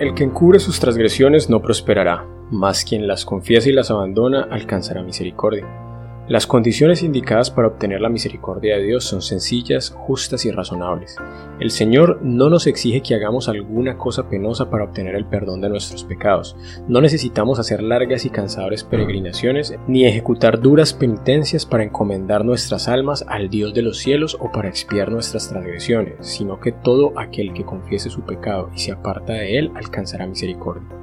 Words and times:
El 0.00 0.14
que 0.14 0.24
encubre 0.24 0.58
sus 0.60 0.80
transgresiones 0.80 1.50
no 1.50 1.60
prosperará, 1.60 2.26
mas 2.50 2.86
quien 2.86 3.06
las 3.06 3.26
confiesa 3.26 3.68
y 3.68 3.72
las 3.72 3.90
abandona 3.90 4.48
alcanzará 4.50 5.02
misericordia. 5.02 5.89
Las 6.30 6.46
condiciones 6.46 7.02
indicadas 7.02 7.50
para 7.50 7.66
obtener 7.66 8.00
la 8.00 8.08
misericordia 8.08 8.76
de 8.76 8.84
Dios 8.84 9.02
son 9.02 9.20
sencillas, 9.20 9.90
justas 9.90 10.44
y 10.44 10.52
razonables. 10.52 11.16
El 11.58 11.72
Señor 11.72 12.20
no 12.22 12.48
nos 12.48 12.68
exige 12.68 13.00
que 13.00 13.16
hagamos 13.16 13.48
alguna 13.48 13.98
cosa 13.98 14.28
penosa 14.28 14.70
para 14.70 14.84
obtener 14.84 15.16
el 15.16 15.24
perdón 15.24 15.60
de 15.60 15.70
nuestros 15.70 16.04
pecados. 16.04 16.54
No 16.86 17.00
necesitamos 17.00 17.58
hacer 17.58 17.82
largas 17.82 18.26
y 18.26 18.30
cansadoras 18.30 18.84
peregrinaciones 18.84 19.74
ni 19.88 20.04
ejecutar 20.04 20.60
duras 20.60 20.94
penitencias 20.94 21.66
para 21.66 21.82
encomendar 21.82 22.44
nuestras 22.44 22.86
almas 22.86 23.24
al 23.26 23.50
Dios 23.50 23.74
de 23.74 23.82
los 23.82 23.98
cielos 23.98 24.38
o 24.38 24.52
para 24.52 24.68
expiar 24.68 25.10
nuestras 25.10 25.48
transgresiones, 25.48 26.14
sino 26.20 26.60
que 26.60 26.70
todo 26.70 27.12
aquel 27.18 27.52
que 27.52 27.64
confiese 27.64 28.08
su 28.08 28.20
pecado 28.20 28.70
y 28.72 28.78
se 28.78 28.92
aparta 28.92 29.32
de 29.32 29.58
él 29.58 29.72
alcanzará 29.74 30.28
misericordia. 30.28 30.99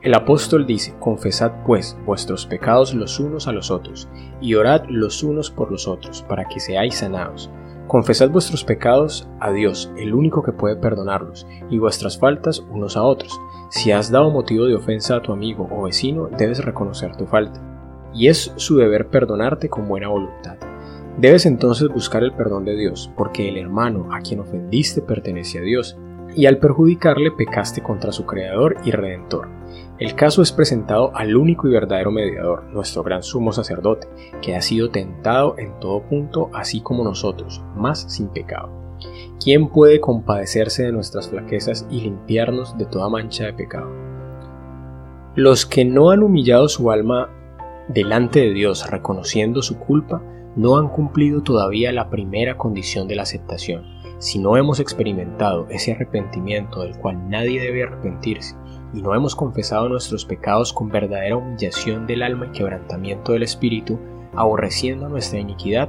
El 0.00 0.14
apóstol 0.14 0.64
dice, 0.64 0.94
Confesad 1.00 1.64
pues 1.66 1.98
vuestros 2.06 2.46
pecados 2.46 2.94
los 2.94 3.18
unos 3.18 3.48
a 3.48 3.52
los 3.52 3.72
otros, 3.72 4.08
y 4.40 4.54
orad 4.54 4.84
los 4.88 5.24
unos 5.24 5.50
por 5.50 5.72
los 5.72 5.88
otros, 5.88 6.22
para 6.28 6.44
que 6.44 6.60
seáis 6.60 6.98
sanados. 6.98 7.50
Confesad 7.88 8.30
vuestros 8.30 8.62
pecados 8.62 9.28
a 9.40 9.50
Dios, 9.50 9.90
el 9.96 10.14
único 10.14 10.44
que 10.44 10.52
puede 10.52 10.76
perdonarlos, 10.76 11.48
y 11.68 11.78
vuestras 11.78 12.16
faltas 12.16 12.60
unos 12.70 12.96
a 12.96 13.02
otros. 13.02 13.40
Si 13.70 13.90
has 13.90 14.08
dado 14.10 14.30
motivo 14.30 14.66
de 14.66 14.76
ofensa 14.76 15.16
a 15.16 15.22
tu 15.22 15.32
amigo 15.32 15.66
o 15.68 15.82
vecino, 15.82 16.28
debes 16.28 16.64
reconocer 16.64 17.16
tu 17.16 17.26
falta. 17.26 17.60
Y 18.14 18.28
es 18.28 18.52
su 18.54 18.76
deber 18.76 19.08
perdonarte 19.08 19.68
con 19.68 19.88
buena 19.88 20.08
voluntad. 20.08 20.58
Debes 21.18 21.44
entonces 21.44 21.88
buscar 21.88 22.22
el 22.22 22.34
perdón 22.34 22.64
de 22.64 22.76
Dios, 22.76 23.10
porque 23.16 23.48
el 23.48 23.56
hermano 23.58 24.12
a 24.12 24.20
quien 24.20 24.38
ofendiste 24.38 25.02
pertenece 25.02 25.58
a 25.58 25.62
Dios, 25.62 25.98
y 26.38 26.46
al 26.46 26.58
perjudicarle 26.58 27.32
pecaste 27.32 27.82
contra 27.82 28.12
su 28.12 28.24
Creador 28.24 28.76
y 28.84 28.92
Redentor. 28.92 29.48
El 29.98 30.14
caso 30.14 30.40
es 30.40 30.52
presentado 30.52 31.10
al 31.16 31.36
único 31.36 31.66
y 31.66 31.72
verdadero 31.72 32.12
mediador, 32.12 32.62
nuestro 32.72 33.02
gran 33.02 33.24
sumo 33.24 33.50
sacerdote, 33.50 34.06
que 34.40 34.54
ha 34.54 34.62
sido 34.62 34.90
tentado 34.90 35.58
en 35.58 35.80
todo 35.80 36.04
punto, 36.04 36.48
así 36.54 36.80
como 36.80 37.02
nosotros, 37.02 37.60
más 37.74 38.02
sin 38.02 38.28
pecado. 38.28 38.70
¿Quién 39.42 39.68
puede 39.68 39.98
compadecerse 39.98 40.84
de 40.84 40.92
nuestras 40.92 41.28
flaquezas 41.28 41.88
y 41.90 42.02
limpiarnos 42.02 42.78
de 42.78 42.86
toda 42.86 43.08
mancha 43.08 43.46
de 43.46 43.54
pecado? 43.54 43.90
Los 45.34 45.66
que 45.66 45.84
no 45.84 46.10
han 46.12 46.22
humillado 46.22 46.68
su 46.68 46.92
alma 46.92 47.30
delante 47.88 48.38
de 48.38 48.52
Dios 48.52 48.88
reconociendo 48.88 49.60
su 49.60 49.76
culpa, 49.80 50.22
no 50.54 50.78
han 50.78 50.88
cumplido 50.88 51.42
todavía 51.42 51.90
la 51.90 52.10
primera 52.10 52.56
condición 52.56 53.08
de 53.08 53.16
la 53.16 53.22
aceptación. 53.22 53.97
Si 54.18 54.40
no 54.40 54.56
hemos 54.56 54.80
experimentado 54.80 55.68
ese 55.70 55.92
arrepentimiento 55.92 56.82
del 56.82 56.98
cual 56.98 57.30
nadie 57.30 57.60
debe 57.60 57.84
arrepentirse, 57.84 58.56
y 58.92 59.00
no 59.00 59.14
hemos 59.14 59.36
confesado 59.36 59.88
nuestros 59.88 60.24
pecados 60.24 60.72
con 60.72 60.88
verdadera 60.88 61.36
humillación 61.36 62.06
del 62.06 62.22
alma 62.22 62.46
y 62.46 62.50
quebrantamiento 62.50 63.32
del 63.32 63.44
espíritu, 63.44 63.98
aborreciendo 64.34 65.08
nuestra 65.08 65.38
iniquidad, 65.38 65.88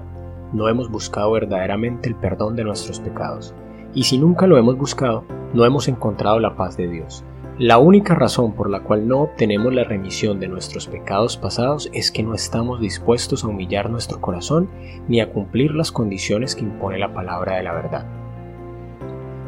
no 0.54 0.68
hemos 0.68 0.90
buscado 0.92 1.32
verdaderamente 1.32 2.10
el 2.10 2.16
perdón 2.16 2.56
de 2.56 2.64
nuestros 2.64 3.00
pecados. 3.00 3.56
Y 3.94 4.04
si 4.04 4.18
nunca 4.20 4.46
lo 4.46 4.58
hemos 4.58 4.78
buscado, 4.78 5.24
no 5.54 5.66
hemos 5.66 5.88
encontrado 5.88 6.40
la 6.40 6.56
paz 6.56 6.78
de 6.78 6.88
Dios. 6.88 7.24
La 7.58 7.78
única 7.78 8.16
razón 8.16 8.54
por 8.54 8.70
la 8.70 8.82
cual 8.82 9.08
no 9.08 9.22
obtenemos 9.22 9.74
la 9.74 9.84
remisión 9.84 10.40
de 10.40 10.48
nuestros 10.48 10.88
pecados 10.88 11.36
pasados 11.36 11.90
es 11.94 12.12
que 12.12 12.24
no 12.24 12.34
estamos 12.34 12.80
dispuestos 12.80 13.44
a 13.44 13.48
humillar 13.48 13.90
nuestro 13.90 14.22
corazón 14.22 14.70
ni 15.08 15.20
a 15.20 15.32
cumplir 15.32 15.76
las 15.76 15.92
condiciones 15.92 16.56
que 16.56 16.62
impone 16.62 17.00
la 17.00 17.14
palabra 17.14 17.58
de 17.58 17.64
la 17.64 17.74
verdad. 17.74 18.19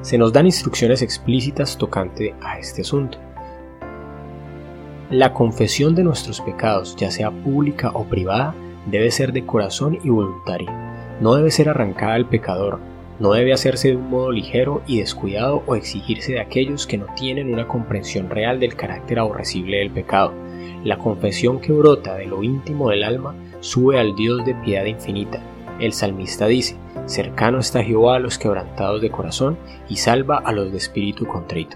Se 0.02 0.18
nos 0.18 0.34
dan 0.34 0.48
instrucciones 0.48 1.04
explícitas 1.04 1.78
tocante 1.78 2.34
a 2.42 2.58
este 2.58 2.82
asunto. 2.82 3.20
La 5.12 5.34
confesión 5.34 5.94
de 5.94 6.04
nuestros 6.04 6.42
pecados, 6.42 6.96
ya 6.96 7.12
sea 7.12 7.30
pública 7.30 7.92
o 7.94 8.06
privada, 8.06 8.56
debe 8.88 9.12
ser 9.12 9.32
de 9.32 9.46
corazón 9.46 10.00
y 10.04 10.10
voluntaria. 10.10 10.72
No 11.22 11.36
debe 11.36 11.52
ser 11.52 11.70
arrancada 11.70 12.16
al 12.16 12.28
pecador, 12.28 12.80
no 13.20 13.34
debe 13.34 13.54
hacerse 13.54 13.90
de 13.90 13.98
un 13.98 14.10
modo 14.10 14.32
ligero 14.32 14.82
y 14.88 15.00
descuidado 15.00 15.62
o 15.68 15.76
exigirse 15.76 16.34
de 16.34 16.40
aquellos 16.40 16.88
que 16.88 16.98
no 16.98 17.06
tienen 17.16 17.54
una 17.54 17.68
comprensión 17.68 18.32
real 18.32 18.60
del 18.60 18.76
carácter 18.76 19.20
aborrecible 19.20 19.78
del 19.78 19.92
pecado. 19.92 20.34
La 20.84 20.98
confesión 20.98 21.60
que 21.60 21.72
brota 21.72 22.16
de 22.16 22.26
lo 22.26 22.42
íntimo 22.42 22.90
del 22.90 23.04
alma 23.04 23.36
sube 23.60 24.00
al 24.00 24.16
Dios 24.16 24.44
de 24.46 24.56
piedad 24.56 24.86
infinita. 24.86 25.40
El 25.82 25.94
salmista 25.94 26.46
dice, 26.46 26.78
cercano 27.08 27.58
está 27.58 27.84
Jehová 27.84 28.18
a 28.18 28.20
los 28.20 28.38
quebrantados 28.38 29.02
de 29.02 29.10
corazón 29.10 29.58
y 29.90 29.96
salva 29.96 30.38
a 30.38 30.52
los 30.52 30.72
de 30.72 30.78
espíritu 30.78 31.26
contrito. 31.26 31.76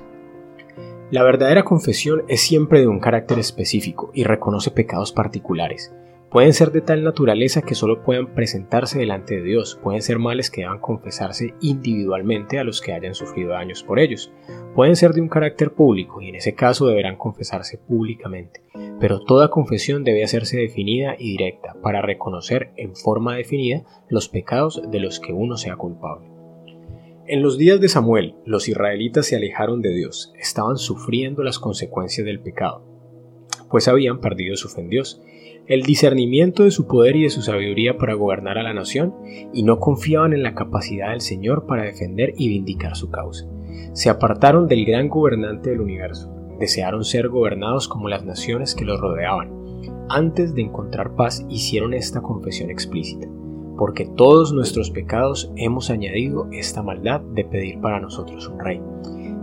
La 1.09 1.23
verdadera 1.23 1.63
confesión 1.63 2.23
es 2.27 2.41
siempre 2.41 2.81
de 2.81 2.87
un 2.87 2.99
carácter 2.99 3.39
específico 3.39 4.11
y 4.13 4.23
reconoce 4.23 4.69
pecados 4.69 5.11
particulares. 5.11 5.91
Pueden 6.35 6.51
ser 6.51 6.73
de 6.73 6.81
tal 6.81 7.01
naturaleza 7.01 7.61
que 7.61 7.75
solo 7.75 8.03
puedan 8.03 8.35
presentarse 8.35 8.99
delante 8.99 9.35
de 9.35 9.41
Dios, 9.41 9.79
pueden 9.81 10.01
ser 10.01 10.19
males 10.19 10.51
que 10.51 10.63
deban 10.63 10.81
confesarse 10.81 11.53
individualmente 11.61 12.59
a 12.59 12.65
los 12.65 12.81
que 12.81 12.91
hayan 12.91 13.15
sufrido 13.15 13.51
daños 13.51 13.83
por 13.83 13.99
ellos, 13.99 14.33
pueden 14.75 14.97
ser 14.97 15.13
de 15.13 15.21
un 15.21 15.29
carácter 15.29 15.71
público 15.71 16.21
y 16.21 16.27
en 16.27 16.35
ese 16.35 16.53
caso 16.53 16.87
deberán 16.87 17.15
confesarse 17.15 17.77
públicamente, 17.77 18.63
pero 18.99 19.21
toda 19.21 19.49
confesión 19.49 20.03
debe 20.03 20.25
hacerse 20.25 20.57
definida 20.57 21.15
y 21.17 21.37
directa 21.37 21.77
para 21.81 22.01
reconocer 22.01 22.73
en 22.75 22.97
forma 22.97 23.37
definida 23.37 23.85
los 24.09 24.27
pecados 24.27 24.81
de 24.91 24.99
los 24.99 25.21
que 25.21 25.31
uno 25.31 25.55
sea 25.55 25.77
culpable. 25.77 26.27
En 27.27 27.43
los 27.43 27.57
días 27.57 27.79
de 27.79 27.87
Samuel, 27.87 28.35
los 28.43 28.67
israelitas 28.67 29.25
se 29.25 29.37
alejaron 29.37 29.81
de 29.81 29.93
Dios, 29.93 30.33
estaban 30.37 30.75
sufriendo 30.75 31.43
las 31.43 31.59
consecuencias 31.59 32.25
del 32.25 32.41
pecado, 32.41 32.94
pues 33.69 33.87
habían 33.87 34.19
perdido 34.19 34.55
su 34.55 34.69
fe 34.69 34.81
en 34.81 34.89
Dios, 34.89 35.21
el 35.67 35.81
discernimiento 35.81 36.63
de 36.63 36.71
su 36.71 36.87
poder 36.87 37.15
y 37.15 37.23
de 37.23 37.29
su 37.29 37.41
sabiduría 37.41 37.97
para 37.97 38.13
gobernar 38.13 38.57
a 38.57 38.63
la 38.63 38.73
nación, 38.73 39.15
y 39.53 39.63
no 39.63 39.79
confiaban 39.79 40.33
en 40.33 40.43
la 40.43 40.53
capacidad 40.53 41.11
del 41.11 41.21
Señor 41.21 41.65
para 41.65 41.83
defender 41.83 42.33
y 42.37 42.49
vindicar 42.49 42.95
su 42.95 43.09
causa. 43.09 43.47
Se 43.93 44.09
apartaron 44.09 44.67
del 44.67 44.85
gran 44.85 45.09
gobernante 45.09 45.71
del 45.71 45.81
universo, 45.81 46.31
desearon 46.59 47.03
ser 47.03 47.29
gobernados 47.29 47.87
como 47.87 48.09
las 48.09 48.23
naciones 48.23 48.75
que 48.75 48.85
los 48.85 48.99
rodeaban. 48.99 49.51
Antes 50.09 50.53
de 50.53 50.61
encontrar 50.61 51.15
paz 51.15 51.45
hicieron 51.49 51.93
esta 51.93 52.21
confesión 52.21 52.69
explícita 52.69 53.27
porque 53.77 54.05
todos 54.05 54.53
nuestros 54.53 54.89
pecados 54.89 55.51
hemos 55.55 55.89
añadido 55.89 56.47
esta 56.51 56.81
maldad 56.81 57.21
de 57.21 57.45
pedir 57.45 57.79
para 57.81 57.99
nosotros 57.99 58.47
un 58.47 58.59
rey. 58.59 58.81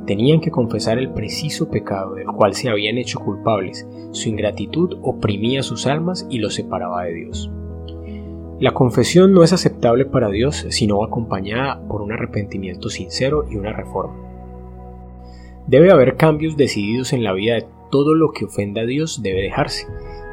Tenían 0.07 0.41
que 0.41 0.51
confesar 0.51 0.99
el 0.99 1.11
preciso 1.11 1.71
pecado 1.71 2.15
del 2.15 2.27
cual 2.27 2.55
se 2.55 2.69
habían 2.69 2.99
hecho 2.99 3.21
culpables. 3.21 3.87
Su 4.11 4.29
ingratitud 4.29 4.99
oprimía 5.03 5.63
sus 5.63 5.87
almas 5.87 6.27
y 6.29 6.39
los 6.39 6.55
separaba 6.55 7.05
de 7.05 7.15
Dios. 7.15 7.51
La 8.59 8.73
confesión 8.73 9.33
no 9.33 9.43
es 9.43 9.53
aceptable 9.53 10.05
para 10.05 10.29
Dios 10.29 10.67
si 10.71 10.87
no 10.87 11.03
acompañada 11.03 11.81
por 11.89 12.03
un 12.03 12.13
arrepentimiento 12.13 12.91
sincero 12.91 13.45
y 13.51 13.57
una 13.57 13.73
reforma. 13.73 14.15
Debe 15.67 15.91
haber 15.91 16.17
cambios 16.17 16.57
decididos 16.57 17.13
en 17.13 17.25
la 17.25 17.33
vida 17.33 17.55
de 17.55 17.67
todo 17.91 18.15
lo 18.15 18.33
que 18.33 18.45
ofenda 18.45 18.83
a 18.83 18.87
Dios 18.87 19.23
debe 19.23 19.43
dejarse. 19.43 19.87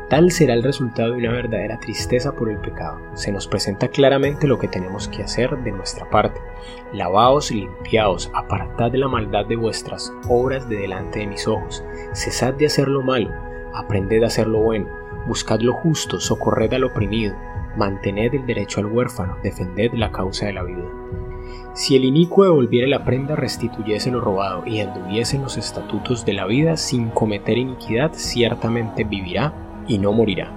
Tal 0.09 0.31
será 0.31 0.56
el 0.56 0.64
resultado 0.64 1.12
de 1.12 1.20
una 1.20 1.31
verdadera 1.31 1.80
tristeza 1.80 2.31
por 2.31 2.50
el 2.50 2.58
pecado. 2.58 3.00
Se 3.14 3.31
nos 3.31 3.47
presenta 3.47 3.90
claramente 3.90 4.47
lo 4.47 4.58
que 4.58 4.68
tenemos 4.68 5.08
que 5.08 5.22
hacer 5.22 5.56
de 5.59 5.72
nuestra 5.72 6.09
parte. 6.09 6.42
Lavaos 6.94 7.52
y 7.52 7.62
limpiaos, 7.62 8.31
apartad 8.34 8.90
de 8.90 8.97
la 8.97 9.08
maldad 9.08 9.46
de 9.46 9.56
vuestras 9.56 10.12
obras 10.28 10.68
de 10.68 10.78
delante 10.78 11.20
de 11.20 11.28
mis 11.28 11.47
ojos. 11.47 11.84
Cesad 12.14 12.56
de 12.56 12.66
hacer 12.66 12.88
lo 12.88 13.03
malo, 13.03 13.29
aprended 13.76 14.23
a 14.23 14.28
hacer 14.28 14.47
lo 14.47 14.64
bueno, 14.64 14.88
buscad 15.28 15.59
lo 15.59 15.73
justo, 15.73 16.20
socorred 16.20 16.73
al 16.73 16.85
oprimido, 16.85 17.35
mantened 17.78 18.34
el 18.34 18.47
derecho 18.47 18.79
al 18.79 18.88
huérfano, 18.88 19.38
defended 19.44 19.94
la 19.94 20.11
causa 20.11 20.47
de 20.47 20.53
la 20.53 20.64
viuda. 20.64 20.90
Si 21.73 21.96
el 21.96 22.03
inicuo 22.03 22.46
devolviere 22.46 22.88
la 22.88 23.06
prenda, 23.06 23.35
restituyese 23.35 24.09
lo 24.09 24.22
robado 24.22 24.66
y 24.66 24.79
anduviese 24.79 25.35
en 25.35 25.44
los 25.44 25.56
estatutos 25.56 26.26
de 26.26 26.34
la 26.34 26.47
vida 26.47 26.78
sin 26.78 27.09
cometer 27.09 27.59
iniquidad, 27.59 28.11
ciertamente 28.14 29.03
vivirá 29.03 29.53
y 29.90 29.97
no 29.97 30.14
morirá. 30.14 30.50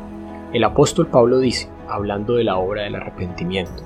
El 0.52 0.62
apóstol 0.62 1.08
Pablo 1.08 1.40
dice, 1.40 1.69
hablando 1.88 2.34
de 2.34 2.44
la 2.44 2.58
obra 2.58 2.82
del 2.82 2.94
arrepentimiento, 2.94 3.82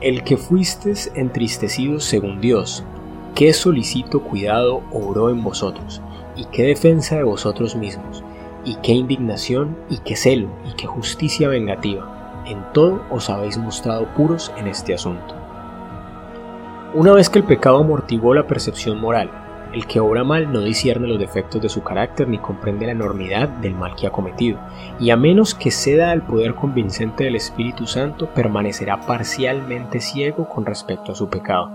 el 0.00 0.22
que 0.22 0.36
fuisteis 0.36 1.10
entristecidos 1.16 2.04
según 2.04 2.40
Dios, 2.40 2.84
qué 3.34 3.52
solicito 3.52 4.20
cuidado 4.20 4.82
obró 4.92 5.30
en 5.30 5.42
vosotros, 5.42 6.00
y 6.36 6.44
qué 6.46 6.64
defensa 6.64 7.16
de 7.16 7.24
vosotros 7.24 7.74
mismos, 7.74 8.22
y 8.64 8.76
qué 8.76 8.92
indignación, 8.92 9.76
y 9.90 9.98
qué 9.98 10.14
celo, 10.14 10.50
y 10.70 10.76
qué 10.76 10.86
justicia 10.86 11.48
vengativa. 11.48 12.44
En 12.46 12.62
todo 12.72 13.02
os 13.10 13.28
habéis 13.28 13.58
mostrado 13.58 14.06
puros 14.14 14.52
en 14.56 14.68
este 14.68 14.94
asunto. 14.94 15.34
Una 16.94 17.12
vez 17.12 17.28
que 17.28 17.38
el 17.38 17.44
pecado 17.44 17.78
amortiguó 17.78 18.34
la 18.34 18.46
percepción 18.46 19.00
moral, 19.00 19.30
el 19.72 19.86
que 19.86 20.00
obra 20.00 20.24
mal 20.24 20.52
no 20.52 20.60
discierne 20.60 21.06
los 21.08 21.18
defectos 21.18 21.60
de 21.60 21.68
su 21.68 21.82
carácter 21.82 22.28
ni 22.28 22.38
comprende 22.38 22.86
la 22.86 22.92
enormidad 22.92 23.48
del 23.48 23.74
mal 23.74 23.94
que 23.96 24.06
ha 24.06 24.10
cometido, 24.10 24.58
y 24.98 25.10
a 25.10 25.16
menos 25.16 25.54
que 25.54 25.70
ceda 25.70 26.10
al 26.10 26.26
poder 26.26 26.54
convincente 26.54 27.24
del 27.24 27.36
Espíritu 27.36 27.86
Santo, 27.86 28.28
permanecerá 28.34 29.00
parcialmente 29.00 30.00
ciego 30.00 30.48
con 30.48 30.66
respecto 30.66 31.12
a 31.12 31.14
su 31.14 31.28
pecado. 31.28 31.70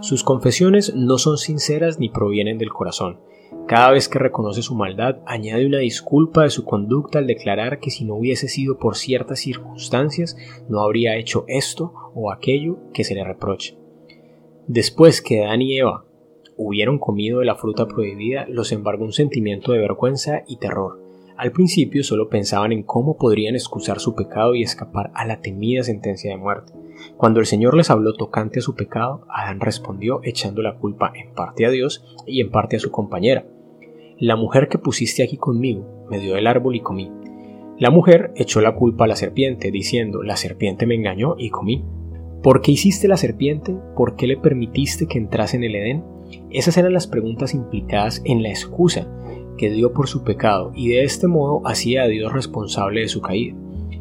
Sus 0.00 0.24
confesiones 0.24 0.94
no 0.94 1.18
son 1.18 1.38
sinceras 1.38 1.98
ni 1.98 2.08
provienen 2.08 2.58
del 2.58 2.70
corazón. 2.70 3.20
Cada 3.68 3.92
vez 3.92 4.08
que 4.08 4.18
reconoce 4.18 4.60
su 4.60 4.74
maldad, 4.74 5.18
añade 5.26 5.66
una 5.66 5.78
disculpa 5.78 6.42
de 6.42 6.50
su 6.50 6.64
conducta 6.64 7.20
al 7.20 7.26
declarar 7.26 7.78
que 7.78 7.90
si 7.90 8.04
no 8.04 8.16
hubiese 8.16 8.48
sido 8.48 8.78
por 8.78 8.96
ciertas 8.96 9.40
circunstancias, 9.40 10.36
no 10.68 10.80
habría 10.80 11.16
hecho 11.16 11.44
esto 11.46 11.92
o 12.14 12.32
aquello 12.32 12.78
que 12.92 13.04
se 13.04 13.14
le 13.14 13.24
reproche. 13.24 13.78
Después 14.66 15.22
que 15.22 15.44
Adán 15.44 15.62
y 15.62 15.78
Eva 15.78 16.04
hubieron 16.66 16.98
comido 16.98 17.40
de 17.40 17.46
la 17.46 17.56
fruta 17.56 17.86
prohibida, 17.86 18.46
los 18.48 18.72
embargó 18.72 19.04
un 19.04 19.12
sentimiento 19.12 19.72
de 19.72 19.80
vergüenza 19.80 20.42
y 20.46 20.56
terror. 20.56 21.02
Al 21.36 21.52
principio 21.52 22.04
solo 22.04 22.28
pensaban 22.28 22.72
en 22.72 22.82
cómo 22.82 23.16
podrían 23.16 23.54
excusar 23.54 23.98
su 23.98 24.14
pecado 24.14 24.54
y 24.54 24.62
escapar 24.62 25.10
a 25.14 25.26
la 25.26 25.40
temida 25.40 25.82
sentencia 25.82 26.30
de 26.30 26.36
muerte. 26.36 26.72
Cuando 27.16 27.40
el 27.40 27.46
Señor 27.46 27.76
les 27.76 27.90
habló 27.90 28.14
tocante 28.14 28.60
a 28.60 28.62
su 28.62 28.74
pecado, 28.74 29.26
Adán 29.28 29.60
respondió 29.60 30.20
echando 30.22 30.62
la 30.62 30.76
culpa 30.76 31.12
en 31.14 31.34
parte 31.34 31.66
a 31.66 31.70
Dios 31.70 32.04
y 32.26 32.40
en 32.40 32.50
parte 32.50 32.76
a 32.76 32.80
su 32.80 32.90
compañera. 32.90 33.46
La 34.18 34.36
mujer 34.36 34.68
que 34.68 34.78
pusiste 34.78 35.22
aquí 35.22 35.36
conmigo 35.36 36.06
me 36.10 36.20
dio 36.20 36.36
el 36.36 36.46
árbol 36.46 36.76
y 36.76 36.80
comí. 36.80 37.10
La 37.78 37.90
mujer 37.90 38.32
echó 38.36 38.60
la 38.60 38.76
culpa 38.76 39.04
a 39.04 39.08
la 39.08 39.16
serpiente, 39.16 39.72
diciendo, 39.72 40.22
la 40.22 40.36
serpiente 40.36 40.86
me 40.86 40.94
engañó 40.94 41.34
y 41.38 41.50
comí. 41.50 41.84
¿Por 42.42 42.60
qué 42.60 42.72
hiciste 42.72 43.08
la 43.08 43.16
serpiente? 43.16 43.74
¿Por 43.96 44.14
qué 44.14 44.26
le 44.26 44.36
permitiste 44.36 45.06
que 45.06 45.18
entrase 45.18 45.56
en 45.56 45.64
el 45.64 45.74
Edén? 45.74 46.04
Esas 46.50 46.76
eran 46.76 46.92
las 46.92 47.06
preguntas 47.06 47.54
implicadas 47.54 48.22
en 48.24 48.42
la 48.42 48.50
excusa 48.50 49.06
que 49.56 49.70
dio 49.70 49.92
por 49.92 50.08
su 50.08 50.24
pecado 50.24 50.72
y 50.74 50.88
de 50.88 51.04
este 51.04 51.26
modo 51.26 51.62
hacía 51.66 52.02
a 52.02 52.08
Dios 52.08 52.32
responsable 52.32 53.00
de 53.00 53.08
su 53.08 53.20
caída. 53.20 53.56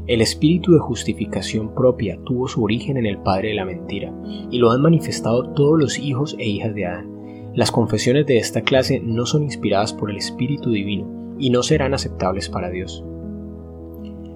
El 0.07 0.21
espíritu 0.21 0.73
de 0.73 0.79
justificación 0.79 1.73
propia 1.75 2.19
tuvo 2.25 2.47
su 2.47 2.63
origen 2.63 2.97
en 2.97 3.05
el 3.05 3.17
padre 3.19 3.49
de 3.49 3.55
la 3.55 3.65
mentira 3.65 4.13
y 4.49 4.57
lo 4.57 4.71
han 4.71 4.81
manifestado 4.81 5.53
todos 5.53 5.79
los 5.79 5.99
hijos 5.99 6.35
e 6.39 6.47
hijas 6.47 6.73
de 6.73 6.85
Adán. 6.85 7.51
Las 7.53 7.71
confesiones 7.71 8.25
de 8.25 8.37
esta 8.37 8.61
clase 8.61 8.99
no 8.99 9.25
son 9.25 9.43
inspiradas 9.43 9.93
por 9.93 10.09
el 10.09 10.17
Espíritu 10.17 10.71
Divino 10.71 11.35
y 11.37 11.49
no 11.49 11.63
serán 11.63 11.93
aceptables 11.93 12.49
para 12.49 12.69
Dios. 12.69 13.03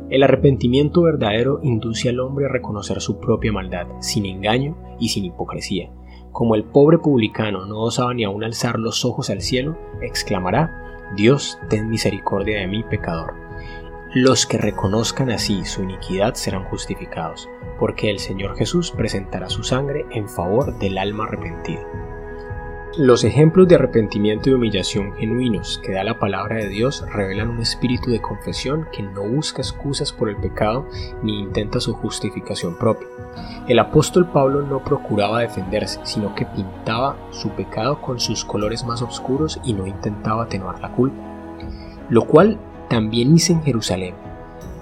El 0.09 0.21
arrepentimiento 0.21 1.01
verdadero 1.01 1.59
induce 1.63 2.09
al 2.09 2.19
hombre 2.19 2.45
a 2.45 2.49
reconocer 2.49 3.01
su 3.01 3.19
propia 3.19 3.51
maldad, 3.51 3.87
sin 4.01 4.25
engaño 4.25 4.77
y 4.99 5.09
sin 5.09 5.25
hipocresía. 5.25 5.89
Como 6.35 6.55
el 6.55 6.65
pobre 6.65 6.97
publicano 6.97 7.65
no 7.65 7.79
osaba 7.79 8.13
ni 8.13 8.25
aún 8.25 8.43
alzar 8.43 8.77
los 8.77 9.05
ojos 9.05 9.29
al 9.29 9.41
cielo, 9.41 9.77
exclamará, 10.01 10.83
Dios, 11.15 11.57
ten 11.69 11.89
misericordia 11.89 12.59
de 12.59 12.67
mí, 12.67 12.83
pecador. 12.83 13.35
Los 14.13 14.45
que 14.45 14.57
reconozcan 14.57 15.31
así 15.31 15.63
su 15.63 15.83
iniquidad 15.83 16.33
serán 16.33 16.65
justificados, 16.65 17.47
porque 17.79 18.09
el 18.09 18.19
Señor 18.19 18.57
Jesús 18.57 18.91
presentará 18.91 19.47
su 19.47 19.63
sangre 19.63 20.05
en 20.11 20.27
favor 20.27 20.77
del 20.77 20.97
alma 20.97 21.23
arrepentida. 21.23 21.87
Los 22.97 23.25
ejemplos 23.25 23.67
de 23.67 23.75
arrepentimiento 23.75 24.49
y 24.49 24.53
humillación 24.53 25.15
genuinos 25.17 25.81
que 25.83 25.91
da 25.91 26.05
la 26.05 26.17
palabra 26.17 26.55
de 26.55 26.69
Dios 26.69 27.03
revelan 27.11 27.49
un 27.49 27.59
espíritu 27.59 28.09
de 28.09 28.21
confesión 28.21 28.87
que 28.93 29.03
no 29.03 29.27
busca 29.27 29.61
excusas 29.61 30.13
por 30.13 30.29
el 30.29 30.37
pecado 30.37 30.87
ni 31.21 31.41
intenta 31.41 31.81
su 31.81 31.93
justificación 31.93 32.77
propia. 32.77 33.05
El 33.67 33.79
apóstol 33.79 34.29
Pablo 34.31 34.61
no 34.61 34.81
procuraba 34.81 35.41
defenderse, 35.41 35.99
sino 36.03 36.33
que 36.35 36.45
pintaba 36.45 37.17
su 37.31 37.49
pecado 37.49 38.01
con 38.01 38.21
sus 38.21 38.45
colores 38.45 38.85
más 38.85 39.01
oscuros 39.01 39.59
y 39.65 39.73
no 39.73 39.85
intentaba 39.85 40.43
atenuar 40.43 40.79
la 40.79 40.93
culpa. 40.93 41.21
Lo 42.07 42.23
cual 42.23 42.57
también 42.87 43.35
hice 43.35 43.51
en 43.51 43.63
Jerusalén, 43.63 44.15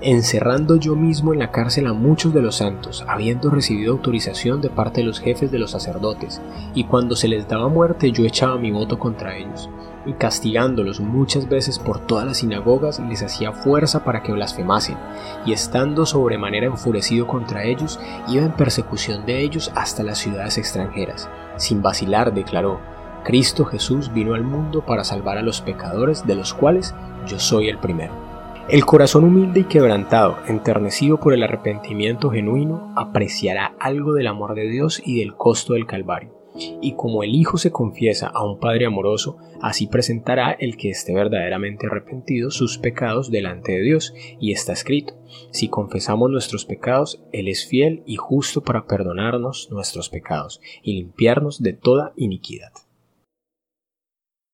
encerrando 0.04 0.76
yo 0.76 0.96
mismo 0.96 1.34
en 1.34 1.40
la 1.40 1.52
cárcel 1.52 1.88
a 1.88 1.94
muchos 1.94 2.34
de 2.34 2.42
los 2.42 2.58
santos, 2.58 3.06
habiendo 3.08 3.50
recibido 3.50 3.94
autorización 3.94 4.62
de 4.62 4.70
parte 4.70 5.02
de 5.02 5.08
los 5.08 5.20
jefes 5.20 5.50
de 5.50 5.60
los 5.60 5.72
sacerdotes, 5.72 6.42
y 6.74 6.84
cuando 6.84 7.16
se 7.16 7.30
les 7.30 7.48
daba 7.48 7.70
muerte 7.70 8.12
yo 8.12 8.26
echaba 8.26 8.58
mi 8.58 8.72
voto 8.72 9.00
contra 9.00 9.38
ellos, 9.38 9.70
y 10.06 10.14
castigándolos 10.14 11.00
muchas 11.00 11.48
veces 11.48 11.80
por 11.80 12.00
todas 12.00 12.26
las 12.26 12.38
sinagogas 12.38 13.00
les 13.00 13.24
hacía 13.24 13.54
fuerza 13.54 14.04
para 14.04 14.22
que 14.22 14.34
blasfemasen, 14.34 14.98
y 15.46 15.54
estando 15.54 16.06
sobremanera 16.06 16.66
enfurecido 16.66 17.26
contra 17.26 17.64
ellos, 17.64 18.00
iba 18.28 18.44
en 18.44 18.52
persecución 18.52 19.26
de 19.26 19.42
ellos 19.42 19.72
hasta 19.74 20.04
las 20.04 20.18
ciudades 20.18 20.58
extranjeras. 20.58 21.30
Sin 21.56 21.82
vacilar 21.82 22.34
declaró, 22.34 22.80
Cristo 23.24 23.64
Jesús 23.64 24.12
vino 24.12 24.34
al 24.34 24.44
mundo 24.44 24.86
para 24.86 25.06
salvar 25.06 25.38
a 25.38 25.42
los 25.42 25.62
pecadores, 25.62 26.28
de 26.28 26.36
los 26.36 26.54
cuales 26.54 26.94
yo 27.26 27.40
soy 27.40 27.70
el 27.70 27.78
primero. 27.78 28.33
El 28.70 28.86
corazón 28.86 29.26
humilde 29.26 29.60
y 29.60 29.64
quebrantado, 29.66 30.38
enternecido 30.48 31.20
por 31.20 31.34
el 31.34 31.44
arrepentimiento 31.44 32.30
genuino, 32.30 32.94
apreciará 32.96 33.76
algo 33.78 34.14
del 34.14 34.28
amor 34.28 34.56
de 34.56 34.70
Dios 34.70 35.02
y 35.06 35.20
del 35.20 35.36
costo 35.36 35.74
del 35.74 35.86
Calvario. 35.86 36.34
Y 36.82 36.96
como 36.96 37.24
el 37.24 37.36
Hijo 37.36 37.58
se 37.58 37.72
confiesa 37.72 38.28
a 38.28 38.46
un 38.46 38.60
Padre 38.60 38.86
amoroso, 38.86 39.38
así 39.62 39.88
presentará 39.88 40.52
el 40.54 40.78
que 40.78 40.90
esté 40.90 41.14
verdaderamente 41.14 41.88
arrepentido 41.88 42.52
sus 42.52 42.78
pecados 42.78 43.30
delante 43.30 43.74
de 43.74 43.82
Dios. 43.82 44.14
Y 44.40 44.54
está 44.54 44.72
escrito, 44.72 45.16
si 45.52 45.68
confesamos 45.68 46.32
nuestros 46.32 46.64
pecados, 46.64 47.22
Él 47.34 47.50
es 47.50 47.68
fiel 47.68 48.02
y 48.06 48.16
justo 48.16 48.64
para 48.64 48.86
perdonarnos 48.86 49.70
nuestros 49.72 50.10
pecados 50.10 50.62
y 50.82 50.94
limpiarnos 50.94 51.62
de 51.62 51.74
toda 51.74 52.14
iniquidad. 52.16 52.72